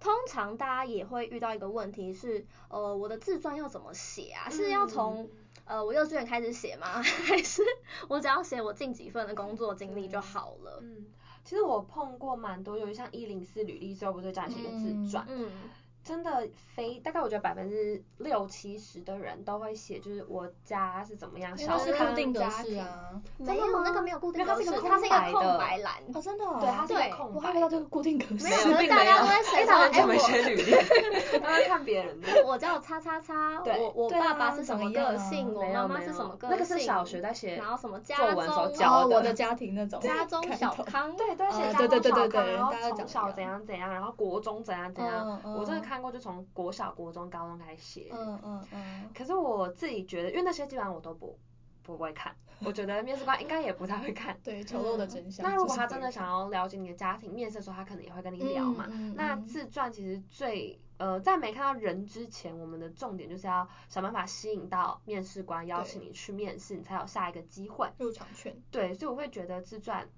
[0.00, 4.50] 通常大家也会遇到一个问题是，呃，我的自传要怎么写啊？
[4.50, 5.30] 是要从
[5.66, 6.86] 呃我幼稚园开始写吗？
[7.00, 7.62] 还是
[8.08, 10.80] 我只要写我近几份的工作经历就好了？
[10.82, 11.06] 嗯，
[11.44, 15.24] 其实我碰过蛮多，尤其像一零四履历，最后不是这样写一个自传。
[15.28, 15.50] 嗯。
[16.02, 23.20] 嗯真的非大概我觉得百分之六七十的人都会写，就是我家是怎么样，小康家庭啊。
[23.36, 25.94] 没有那个没有固定格式，它是一个空白栏。
[26.14, 26.44] 哦，真的。
[26.58, 27.32] 对，它是一个空白。
[27.34, 28.44] 我还以为这个固定格式。
[28.44, 29.16] 没有， 并没有。
[29.16, 30.72] 哎，他们怎么写履历？
[31.38, 32.28] 他在看别人的。
[32.46, 36.50] 我叫叉叉叉，我我爸爸是什么个性，我妈妈是什么个性。
[36.50, 40.00] 那个是小学在写，然后什么家中，然后我的家庭那种。
[40.00, 41.14] 家中小康。
[41.14, 45.38] 对对，写家中小康，然后从小怎样怎样，然后国中怎样怎样。
[45.44, 46.70] 我真的看过，就从国。
[46.80, 49.10] 小国中、高中开始写，嗯嗯嗯。
[49.14, 51.36] 可是我自己觉得，因为那些基本上我都不
[51.82, 52.34] 不会看，
[52.64, 54.38] 我觉得面试官应该也不太会看。
[54.42, 55.44] 对，丑陋的真相。
[55.44, 58.86] 那如果他真的想要了解你的家庭，面试的时候他可能也会跟你聊嘛。
[59.14, 67.90] 那自传其实最呃，在没看到人之前，我们的重点就是要想办法吸引到面试官，邀请你去面试，你才有下一个机会。
[67.98, 68.56] 入场券。
[68.70, 70.08] 对，所以我会觉得自传。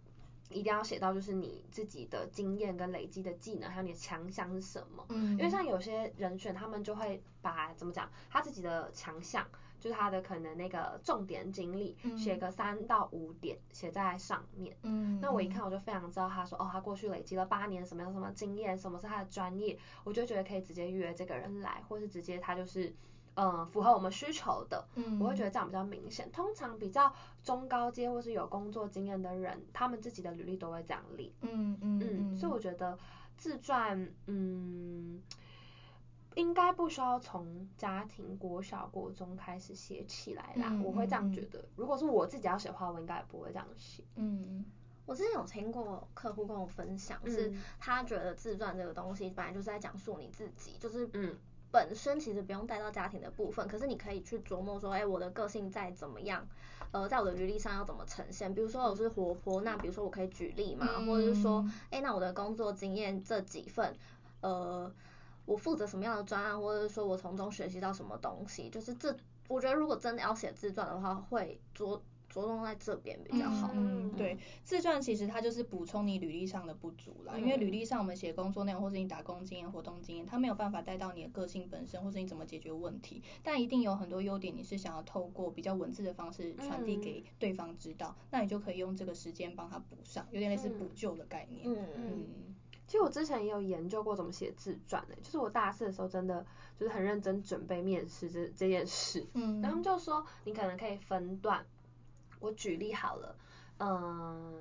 [0.52, 5.04] 一定要写到就是你自己的经验跟累积的技能，还有你的强项是什么？
[5.08, 9.46] 嗯，因为像有些人选，他们就会把怎么讲，他自己的强项，
[9.80, 14.76] 就是他的可能那个重点经历，写个三到五点写在上面。
[14.82, 22.94] 嗯，那我一看我就非常知道他说，哦，他过去累积了八年什么样什么经验，什么是他的专业，我就觉得可以直接约这个人来，或是直接他就是。
[23.34, 26.30] 嗯，符合我们需求的，嗯，我会觉得这样比较明显。
[26.30, 27.10] 通常比较
[27.42, 31.32] 中高阶或是有工作经验的人，他们自己的履历都会这样列。
[31.40, 32.98] 嗯嗯嗯，所以我觉得
[33.38, 35.22] 自传，嗯，
[36.34, 40.68] 应该不需要从家庭国小国中开始写起来啦。
[40.70, 41.64] 嗯、我会这样觉得。
[41.74, 44.04] 如果是我自己要写的话，我应该也不会这样写。
[44.16, 44.64] 嗯。
[45.06, 51.34] 我之前有听过客户跟我分享，嗯、是他觉得自传这个东西本来就是在讲述你自己，就是嗯。
[51.72, 56.46] 本身其实不用带到家庭的部分，可是你可以去琢磨说，哎、欸，我的个性在怎么样，
[56.92, 58.54] 呃，在我的履历上要怎么呈现？
[58.54, 63.96] 比如说我是活泼，那比如说我可以举例嘛，嗯、或者是说，哎、欸，那我的工作经验这几份，
[64.42, 64.92] 呃，
[65.46, 68.68] 我负责什么样的专案，或者是说我从中学习到什么东西？
[68.68, 69.16] 就是这，
[69.48, 72.00] 我觉得如果真的要写自传的话，会着。
[72.32, 73.70] 着重在这边比较好。
[73.74, 77.36] 嗯，对，自传其实它就是补充你履历上的不足啦。
[77.36, 83.22] 因为履历上我们写工作内容或是你打工经验、活动经验，它没有办法带到你的个性本身，或是你怎么解决问题。
[83.42, 91.66] 但一定有很多优点，你是想要透过比较文字的方式传递给对方知道，那你就可以用这个时间帮他补上，有点类似补救的概念。
[91.68, 92.24] 嗯嗯。
[92.86, 96.44] 其实我之前也有研究过怎么写自传诶，就是我大四的时候真的
[96.78, 99.26] 就是很认真准备面试这这件事。
[99.34, 99.62] 嗯。
[99.62, 101.64] 然后他们就说你可能可以分段。
[102.42, 103.34] 我举例好了，
[103.78, 104.52] 嗯，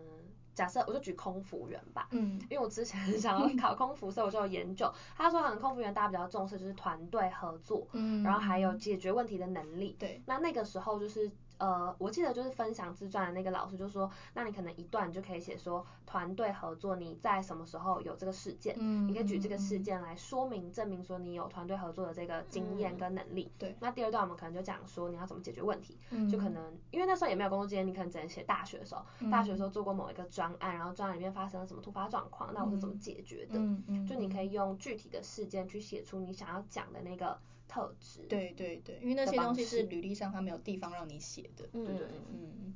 [0.54, 4.91] 假设我就举空服员吧，嗯，因为我之前 想要 考空服，所以我就有研究。
[5.17, 11.30] 他说，可能空服员大家比较重视就是团队合作，嗯，然后还有解决问题的能力，对，那那个时候就是。
[11.62, 23.52] 呃，我记得就是分享自传的那个老师就说，那你可能一段你就可以写说团队合作，你在什么时候有这个事件，嗯，你可以举这个事件来说明证明说你有团队合作的这个经验跟能力。
[23.60, 23.76] 对。
[23.80, 33.60] 那第二段我们可能就讲说你要怎么解决问题，嗯，就可能因为那时候也没有工作经验，你可能只能写大学的时候，大学的时候做过某一个专案，然后专案里面发生了什么突发状况，那我是怎么解决的？
[33.60, 34.08] 嗯嗯。
[34.08, 37.38] 就你可以用具体的事件去写出你想要讲的那个。
[37.72, 42.76] 特质，对对对，因为那些东西是履历上它没有地方让你写的，嗯、对对，嗯，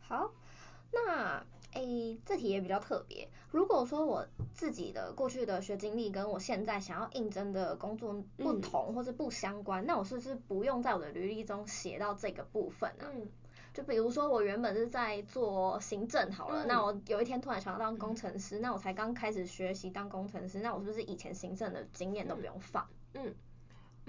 [0.00, 0.32] 好，
[0.92, 3.28] 那诶，这题也比较特别。
[3.52, 13.06] 如果说我自己的过去的学经历跟我现在想要应征的工作不同或是不相关，嗯、那我是不是不用在我的履历中写到这个部分呢？
[13.14, 13.28] 嗯，
[13.72, 22.84] 就比如说我原本是在做行政好了，嗯、那我有一天突然想要当工程师，嗯、那我才刚开始学习当工程师，那我是不是以前行政的经验都不用放？
[23.14, 23.32] 嗯。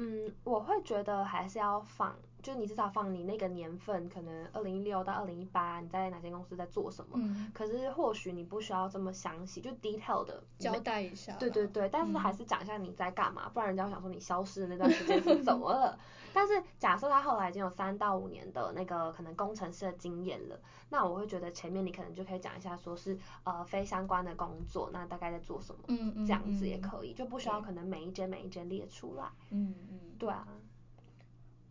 [0.03, 7.11] 嗯，我会觉得还是要放，就你至少放你那个年份，可能二零一六到二零一八，你在哪间公司在做什么。
[7.15, 7.51] 嗯。
[7.53, 11.33] 可是或许你不需要这么详细，就 detail 的交代一下。
[11.37, 15.97] 对对对，但是还是讲一下你在干嘛，嗯、不然人家会想说你消失的那段时间是怎么了。
[16.33, 20.57] 但是假设他后来已经有三到五年的那个可能工程师的经验了，
[20.89, 30.47] 那我会觉得前面你可能就可以讲一下，说是呃非相关的工作，那大概在做什么，嗯嗯，这样子也可以，就不需要可能每一间每一间列出来，嗯嗯，对啊，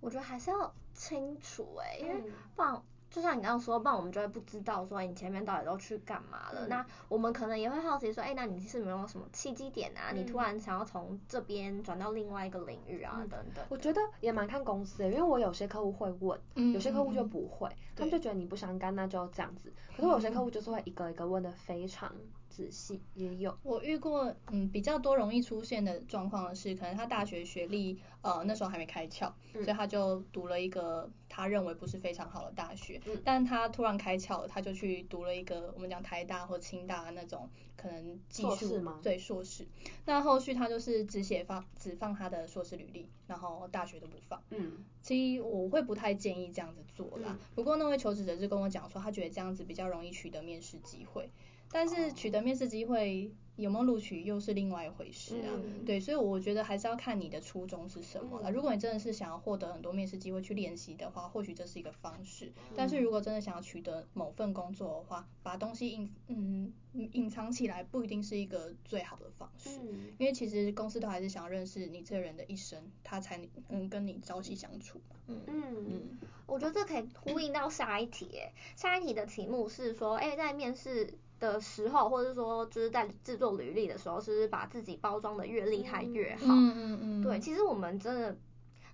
[0.01, 2.83] 我觉得还是要清楚哎、欸，因为不然。
[3.11, 6.65] 就像你刚刚说，不然我们就会不知道说你前面到底都去干嘛了。
[6.65, 10.13] 嗯、那我们可能也会好奇说，哎、欸，那你是没有什么契机点啊？
[10.13, 13.65] 嗯、你突然想要从这边转到另外一个领域啊，嗯、等等。
[13.69, 19.73] 我觉得也蛮看公司的，因为我有些客户会问，嗯、有些客户就不会，嗯、他们就觉得你不相干，那就这样子。
[19.97, 22.15] 可是我有些客户就是会一个一个问的非常。
[22.61, 38.79] 仔细也有，我遇过，嗯，比较多容易出现的状况是，可能他大学学历，呃，那时候还没开窍，嗯、所以他就读了一个他认为不是非常好的大学，嗯、但他突然开窍了，他就去读了一个我们讲台大或清大的那种可能技术？
[39.03, 39.67] 对，硕士。
[40.05, 44.43] 那后续他就是只写放只放他的硕士履历，然后大学都不放。
[44.51, 47.29] 嗯，其实我会不太建议这样子做啦。
[47.31, 51.31] 嗯、不过那位求职者就跟我讲说，他觉得这样子比较容易取得面试机会。
[51.71, 58.51] 但是取得面试机会有没有录取又是另外一回事啊，嗯、对，所以我觉得还是要看你的初衷是什么了。
[58.51, 62.47] 嗯、如果你真的是想要获得很多面试机会去练习的话，或许这是一个方式。
[62.47, 75.01] 嗯、但是如果真的想要取得某份工作的话，把东西隐嗯隐藏起来不一定是一个最好的方式，嗯、因为其实公司都还是想要认识你这个人的一生，他才能跟你朝夕相处。
[75.29, 75.39] 嗯。
[75.47, 75.65] 嗯。
[75.87, 81.13] 嗯，我觉得这可以呼应到下一题，诶，下一题的题目是说，哎，在面试。
[81.41, 86.45] 的时候，或者说就是在制作履历的时候，是不是把自己包装的越厉害越好？
[86.47, 87.23] 嗯嗯嗯。
[87.23, 88.37] 对，其实我们真的，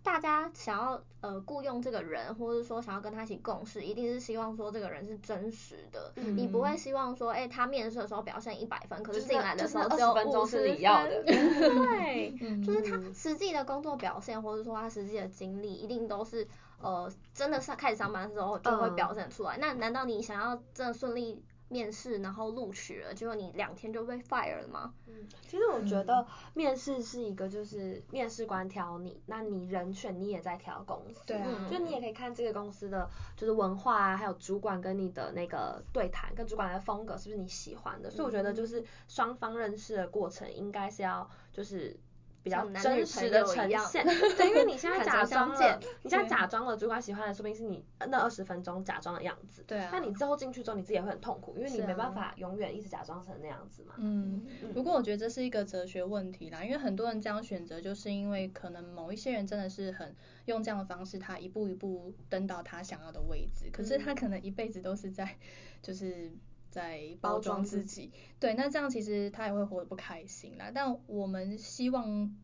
[0.03, 6.13] 大家想要呃雇佣这个人，或者说想要跟他一起共事，一定是希望说这个人是真实的。
[6.15, 6.37] 嗯。
[6.37, 10.77] 你不会希望说，哎，他面试的时候表现一百分，可是进来的时候只有五十分。
[10.77, 11.23] 你要的。
[11.27, 12.33] 对。
[12.65, 16.47] 就是他实际的工作表现，或者说他实际的经历，一定都是
[16.81, 19.59] 呃真的上开始上班的时候就会表现出来。
[19.59, 21.43] 那难道你想要真的顺利？
[21.69, 24.95] 面试然后录取了，结果你两天就被 fire 了吗？
[25.07, 25.15] 嗯，
[25.49, 38.11] 其实我觉得面试是一个就是面试官挑你，那你人选你也在挑公司，对啊，就你也可以看这个公司的就是文化啊，还有主管跟你的那个对谈，跟主管的风格是不是你喜欢的？
[38.11, 41.99] 所以我觉得就是双方认识的过程应该是要就是。
[42.47, 44.07] 比较真实的呈现，
[44.39, 49.65] 对，因为你现在假装了，你现在假装了主管喜欢的，说不定是你那二十分钟假装的样子。
[49.67, 49.91] 对啊。
[49.93, 53.95] 那你之后进去之后，你自己也会很痛苦，因为你没办法永远一直假装成那样子嘛。
[53.97, 54.47] 嗯。
[54.73, 65.37] 不过我觉得这是一个哲学问题啦，因为很多人这样选择，就是因为可能某一些人真的是很用这样的方式，他一步一步登到他想要的位置，可是他可能一辈子都是在
[65.83, 66.31] 就是。
[66.77, 70.71] 在包装自己，对，那这样其实他也会活得不开心啦。
[70.75, 72.37] 但我们希望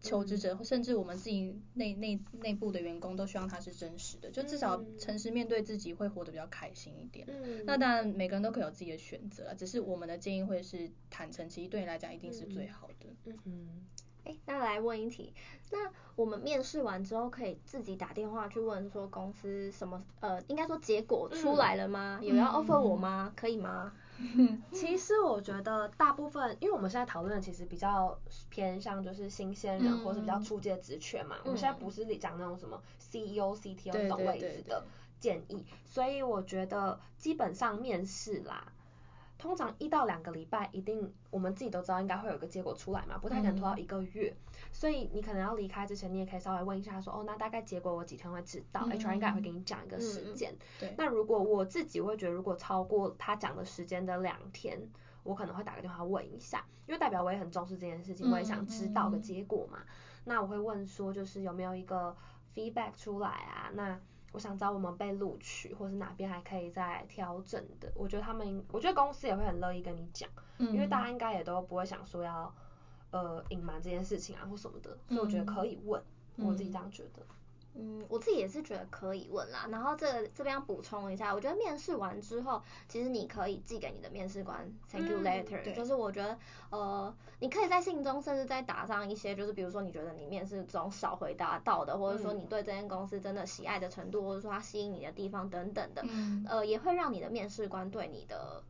[0.00, 7.24] 求职者，嗯、甚至我们自己内内内部的员工，都希望他是真实的，就至少诚实面对自己，会活得比较开心一点。
[7.30, 13.06] 嗯、那当然，每个人都可以有自己的选择，只是我们的建议会是坦诚，其实对你来讲一定是最好的。
[13.24, 13.86] 嗯嗯。
[14.46, 15.32] 那来问一题，
[15.70, 22.18] 那我们面试完之后可以自己打电话去问说公司什么呃，应该说结果出来了吗？
[22.22, 23.32] 嗯、有要 offer 我吗？
[23.36, 23.92] 可以吗？
[24.72, 34.86] 其实我觉得大部分，因为我们现在讨论的其实比较偏向就是新鲜人或是比较初阶职缺嘛，嗯、我们现在不是讲那种什么 CEO、CTO 这种位置的
[35.20, 38.72] 建议，所以我觉得基本上面试啦。
[39.38, 44.34] 通常一到两个礼拜，一定我们自己都知道应该会有个结果出来嘛，不太可能拖到一个月。
[44.34, 50.52] 嗯、所以你可能要离开之前，你也可以稍微问一下说，哦，那大概结果我几天会知道、嗯、？HR 应该会给你讲一个时间。
[50.52, 50.94] 嗯、对。
[50.96, 54.80] 那如果我自己会觉得，如果超过他讲的时间的两天，
[55.22, 59.78] 我可能会打个电话问一下，因为代表我也很重视这件事情，我也想知道个结果嘛。
[59.80, 59.86] 嗯、
[60.24, 62.16] 那我会问说，就是有没有一个
[62.54, 63.70] feedback 出来啊？
[63.74, 64.00] 那
[64.36, 67.90] 我想知道我们被录取，或是哪边还可以再调整的。
[67.94, 72.54] 我觉得他们，我觉得公司也会很乐意跟你讲，嗯、因为大家应该也都不会想说要
[73.12, 75.98] 呃隐瞒这件事情啊或什么的，所以我觉得可以问，
[76.36, 77.22] 嗯、我自己这样觉得。
[77.78, 79.68] 嗯，我自己也是觉得可以问啦。
[79.70, 86.38] 然后这这边要补充一下，我觉得面试完之后，其实你可以寄给你的面试官 thank you letter，、嗯、就是我觉得
[86.70, 98.62] 呃，你可以在信中甚至再打上一些，就是比如说你觉得你面试中少回答到的，或者说你对这间公司真的喜爱的程度，或者说它吸引你的地方等等的，嗯、呃，也会让你的面试官对你的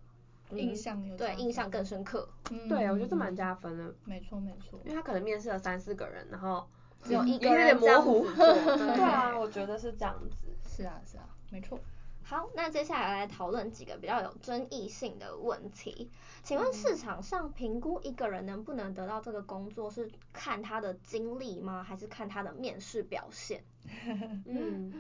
[0.51, 2.29] 印象有对印象更深刻。
[2.51, 3.95] 嗯、对，我觉得这蛮加分的。
[4.05, 6.67] 没错没错，因为他可能面试了三四个人，然后。
[7.03, 8.25] 只有一个人这样子做，
[8.77, 10.37] 对啊，我觉得是这样子。
[10.69, 11.79] 是啊，是啊，没错。
[12.23, 16.11] 好，那接下来来讨论几个比较有争议性的问题。
[16.43, 21.85] 请问市场上评估一个人能不能得到这个工作，是看他的经历吗？
[21.85, 23.63] 还是看他的面试表现？
[24.47, 24.93] 嗯，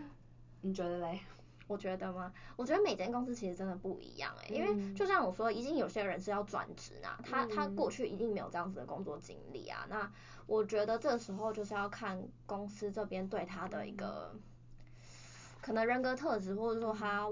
[0.61, 1.21] 你觉得嘞？
[1.68, 2.33] 我觉得吗？
[2.55, 9.87] 我觉得每间公司其实真的不一样哎、欸，因为就像我说，已经有些人是要转职啊，他他过去一定没有这样子的工作经历啊。
[9.88, 10.11] 那
[10.46, 14.35] 我觉得这时候就是要看公司这边对他的一个
[15.61, 17.29] 可能人格特质，或者说他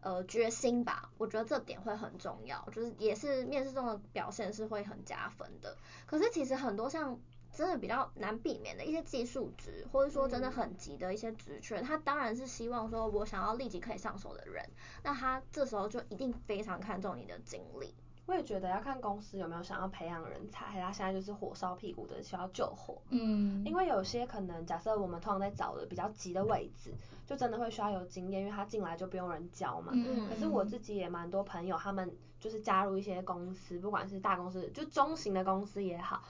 [0.00, 1.10] 呃决心吧。
[1.18, 5.76] 我觉得这点会很重要，就是也是面试中的表现是会很加分的。
[6.06, 7.18] 可是其实很多像。
[7.52, 14.64] 真的比较难避免的一些技术职，或者说真的很急的一些职缺，嗯、他当然是希望说我想要立即可以上手的人，
[15.02, 17.94] 那他这时候就一定非常看重你的经历。
[18.26, 23.02] 我也觉得要看公司有没有想要培养人才，他现在就是火烧屁股的需要救火。
[23.08, 26.94] 嗯，因为有些可能假设我们通常在找的比较急的位置，
[27.26, 29.90] 就真的会需要有经验，因为他进来就不用人教嘛。
[29.92, 30.28] 嗯。
[30.28, 36.22] 可是我自己也蛮多朋友，他们就是加入一些公司，不管是大公司就中型的公司也好。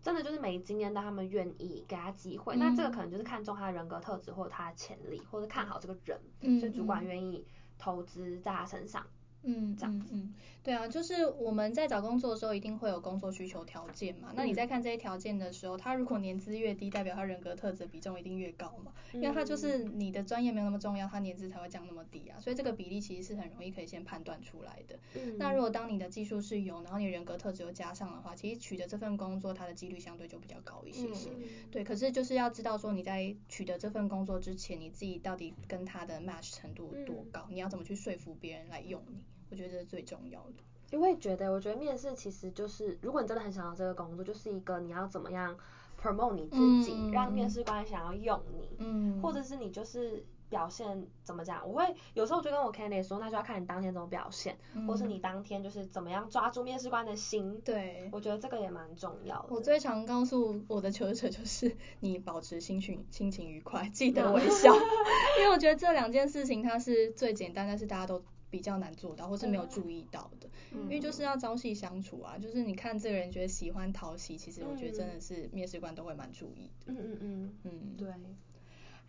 [0.00, 7.44] 真的就是没经验，但他们愿意给他机会，嗯、那这个可能就是看中他的人格特质或者他的潜力，或者看好这个人，嗯、所以主管愿意
[7.78, 9.04] 投资在他身上。
[9.42, 10.34] 嗯，这样子，嗯，
[10.68, 14.28] 对啊，就是我们在找工作的时候，一定会有工作需求条件嘛。
[14.32, 18.92] 嗯、那你在看这些条件的时候，他如果年资越低，代表他人格特质比重一定越高嘛。
[19.14, 22.38] 嗯、因为他就是你的专业没有那么重要，他年资才会降那么低啊。
[22.38, 24.98] 所以这个比例其实是很容易可以先判断出来的。
[25.14, 31.30] 嗯、那如果当你的技术是有，然后你人格特质又加上的话，其实取得这份工作，它的几率相对就比较高一些些。
[31.30, 39.22] 嗯、对，可是就是要知道说你在取得这份工作之前，你自己到底跟他的 match 程度多高，嗯、你要怎么去说服别人来用你。
[39.50, 40.54] 我觉得这是最重要的。
[40.90, 45.54] 因为觉得，我觉得面试其实就是，如果你真的很想要这个工作，就是一个你要怎么样
[46.00, 51.68] promote 你自己，嗯、让面试官想要用你，嗯，或者是你就是表现怎么讲？
[51.68, 57.60] 我会有时候就跟我 candidate 说，那就要看你当天怎么表现，嗯、或是你当天就是怎么样抓住面试官的心。
[57.62, 59.48] 对，我觉得这个也蛮重要的。
[59.50, 64.72] 我最常告诉我的求职者就是，你保持心情心情愉快，记得微笑，
[65.38, 68.22] 因为我觉得这两件事情它是最简单，但是大家都。
[68.50, 76.92] 比较难做到，或是没有注意到的，嗯、因为就是要朝夕相处啊，就是你看这个人觉得喜欢讨喜，其实我觉得真的是面试官都会蛮注意的。
[76.92, 77.52] 嗯嗯嗯。
[77.64, 78.08] 嗯，对。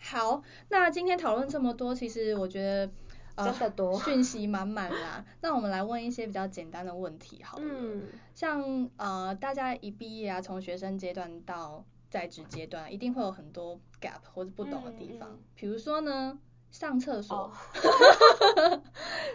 [0.01, 2.91] 好，那今天讨论这么多，其实我觉得，
[3.35, 5.25] 呃、真的多，讯息满满啦。
[5.41, 16.39] 那我们来问一些比较简单的问题好了，嗯，像呃大家一毕业啊，从学生阶段到在职阶段，一定会有很多 gap 或者不懂的地方，比、嗯、如说呢，
[16.71, 17.35] 上厕所。
[17.35, 17.51] 哦、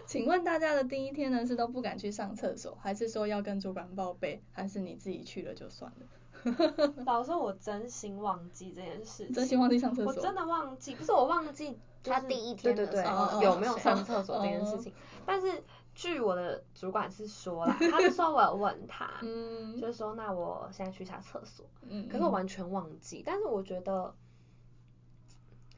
[0.07, 6.07] 请问大家的第一天呢，是都不敢去上厕所，还是说要跟主管报备，还是你自己去了就算了？
[7.07, 9.32] 老实说，我真心忘记这件事情。
[9.32, 10.12] 真心忘记上厕所。
[10.12, 14.93] 我真的忘记，不是我忘记，他第一天的时候对对对有没有上厕所这件事情。
[15.24, 15.64] 但是
[15.95, 23.22] 据我的主管是说啦， 他是说我有问他，嗯，就是说那我现在去一下厕所，嗯，可是我完全忘记。
[23.24, 24.14] 但是我觉得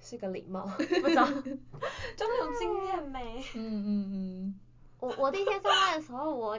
[0.09, 1.26] 是个礼貌， 不知道，
[2.16, 3.42] 就那种经验没。
[3.54, 4.61] 嗯嗯嗯。
[5.00, 6.59] 我我第一天上班的时候我。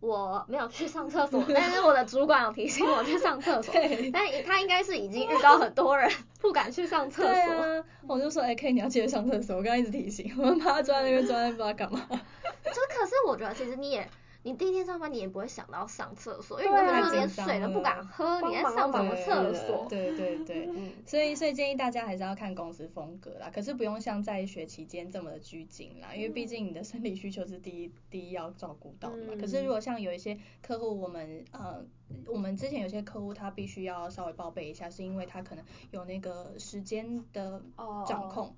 [0.00, 3.72] 我没有去上厕所， 但是我的主管有提醒我去上厕所。
[3.72, 4.10] 对。
[4.10, 6.10] 但他应该是已经遇到很多人
[6.42, 7.54] 不敢去上厕所。
[7.54, 7.84] 啊。
[8.06, 9.56] 我就说，哎、欸，K，你要记得上厕所。
[9.56, 12.06] 我刚刚一直提醒，我们怕他坐在那边坐在那边不知道干嘛。
[12.10, 14.06] 就可是我觉得，其实你也。
[14.44, 19.86] 你第一天上班，你也不会想到上厕所，因为你根本连水都不敢喝，你还上什么厕所？
[19.88, 29.32] 对对对，嗯，所以所以建议大家还是要看公司风格啦，可是不用像在学期间这么的拘谨啦，因为毕竟你的生理需求是第一第一要照顾到的嘛。
[29.40, 31.82] 可是如果像有一些客户，我们呃，
[32.26, 37.62] 我们之前有些客户他必须要稍微报备一下，是因为他可能有那个时间的
[38.06, 38.54] 掌控。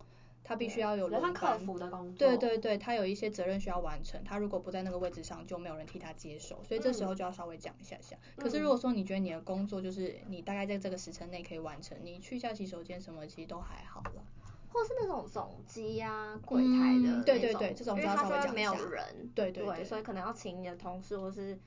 [0.47, 0.49] Oh.
[0.49, 8.17] 他必须要有人客服的工作，对对对，他有一些责任需要完成，他如果不在那个位置上，就没有人替他接手，所以这时候就要稍微讲一下下。
[8.37, 14.23] 嗯、可是如果说你觉得你的工作就是你大概在这个时辰内可以完成，你去一下洗手间什么，其实都还好了。
[14.69, 18.53] 或是那种总机啊、柜台的、嗯，对对对，这种就要稍微讲一下。
[18.53, 21.59] 没有人，对对对，对，所以可能要请你的同事或是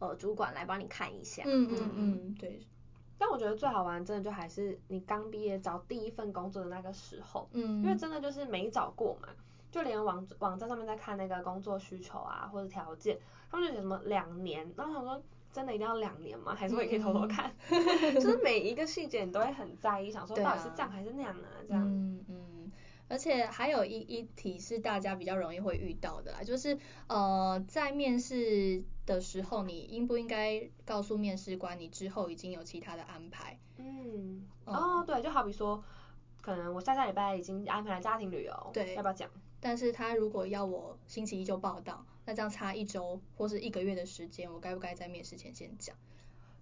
[0.00, 1.44] 呃主管来帮你看一下。
[1.46, 2.60] 嗯嗯嗯，对。
[3.20, 9.28] 但我觉得最好玩，真的就还是你刚毕业找第一份工作的那个时候，嗯，因为真的就是没找过嘛，
[9.70, 13.18] 就连网网站上面在看那个工作需求啊或者条件，
[13.50, 16.54] 他们就写什么两年，然后想说真的一定要两年吗？
[16.54, 17.52] 还是我也可以偷偷看？
[17.70, 21.44] 嗯、 就是每一个细节你都会很在意，想说到底是这样还是那样啊？
[21.68, 22.36] 这样，嗯嗯，
[23.10, 28.82] 而且还有一一题是大家比较容易会遇到的啦，就是呃在面试。
[29.06, 33.58] 的时候，你应不应该告诉面试官你之后已经有其他的安排？
[33.76, 35.82] 嗯，哦，对，就好比说，
[36.40, 39.28] 可能我下下礼拜已经安排了家庭旅游，对，要不要讲？
[39.58, 45.96] 但是他如果要我星期一就报到，那这样差一周或是一个月的时间，我该不该在面试前先讲？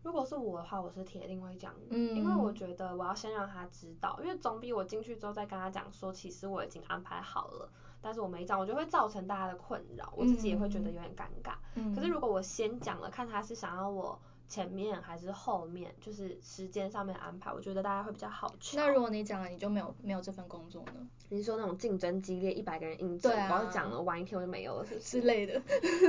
[0.08, 7.70] 如果是我的话，我是铁定会讲，嗯，因为我觉得我要先让他知道，因为总比我进去之后再跟他讲说，其实我已经安排好了。
[8.00, 11.56] 但是我没讲，我就会造成大家的困扰，我自己也会觉得有点尴尬。
[11.74, 11.94] 嗯。
[11.94, 18.76] 可是如果我先讲了，看他是想要我前面还是后面，就是时间上面安排，我觉得大家会比较好去。
[18.78, 21.06] 那如果你讲了，你就没有没有这份工作呢？
[21.28, 25.20] 你是说那种竞争激烈，一百个人应征，我要讲了晚一天我就没有了，是不是？
[25.20, 25.60] 之类的。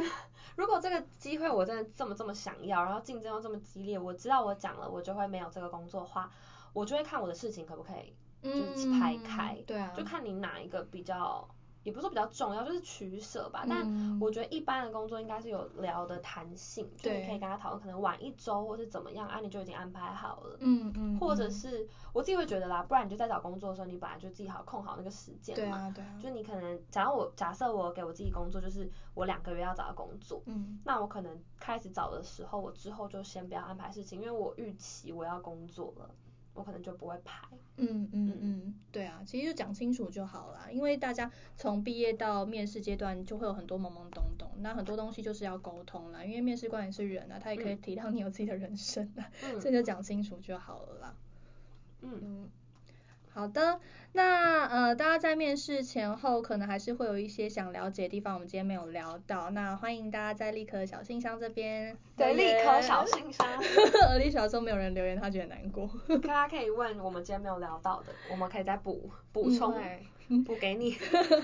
[0.56, 6.32] 如果这个机会我真的这么这么想要，然后竞争又这么激烈，我知道我讲了我就会没有这个工作的话，
[6.72, 9.56] 我就会看我的事情可不可以就是排开。
[9.60, 9.64] 嗯。
[9.68, 9.94] 对啊。
[9.96, 11.48] 就看你哪一个比较。
[11.84, 13.66] 也不是说比较重要，就是取舍吧。
[13.68, 20.58] 但我觉得一般的工作应该是有聊的弹性，嗯、就你可以跟他讨论，可能晚一周或是怎么样，啊，你就已经安排好了。
[20.60, 21.20] 嗯嗯。
[21.20, 25.78] 或者是我自己会觉得啦，不然你就在找工作的时候，你本来就自己好控好那个时间嘛。
[25.78, 26.20] 对啊对啊。
[26.22, 30.42] 就你可能，假如我假设我给我自己工作，就是我两个月要找到工作。
[30.46, 30.80] 嗯。
[30.84, 36.10] 那我可能开始找的时候，我之后就先不要安排事情，因为我预期我要工作了。
[36.54, 37.48] 我可能就不会排。
[37.78, 51.16] 嗯嗯嗯，对啊，其实就讲清楚就好了，因为大家从毕业到面试阶段就会有很多懵懵懂懂，那很多东西就是要沟通啦，因为面试官也是人啊，他也可以体谅你有自己的人生啊，嗯、所以就讲清楚就好了啦。
[52.02, 52.20] 嗯。
[52.22, 52.50] 嗯
[53.32, 53.80] 好的，
[54.14, 63.48] 那呃，大家在面试前后可能还是会有一些想了解的地方，我们今天没有聊到，那欢迎大家在立可小信箱这边，对，立可小信箱，
[64.10, 65.90] 而立小说没有人留言，他觉得难过，
[66.24, 69.74] 大家可以问我们今天没有聊到的，我们可以再补 补充，
[70.44, 70.98] 补给你。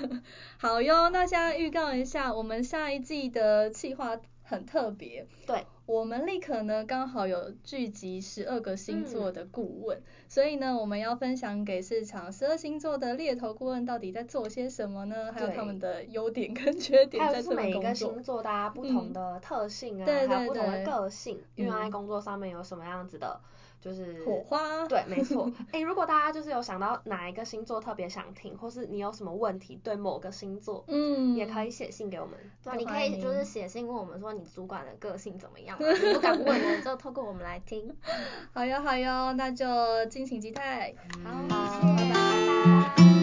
[0.58, 5.64] 好哟，那现在预告一下，我们下一季的企划很特别，对。
[5.86, 15.32] 我们立刻呢刚好有聚集十二个星座的顾问，嗯，所以呢我们要分享给市场十二星座的猎头顾问到底在做些什么呢？
[15.32, 17.62] 还有他们的优点跟缺点在这份工作。
[17.62, 23.40] 还有是每一个星座大家不同的特性啊，嗯，还有不同的个性，运用在工作上面有什么样子的。
[23.86, 25.48] 就是火花，对，没错。
[25.68, 32.34] 哎、欸，如果大家就是有想到哪一个星座特别想听，或是你有什么问题对某个星座，嗯，也可以写信给我们。
[32.64, 37.96] 对，你可以就是写信问我们说你主管的个性怎么样，啊，你不敢问的就透过我们来听。
[38.54, 39.68] 好哟好哟，那就
[40.08, 40.92] 敬请期待。
[41.24, 41.32] 好，
[41.80, 42.12] 谢谢。
[42.12, 43.15] 拜拜。